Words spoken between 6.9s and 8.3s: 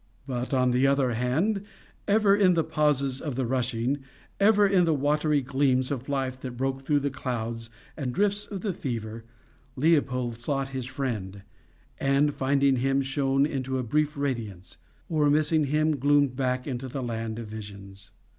the clouds and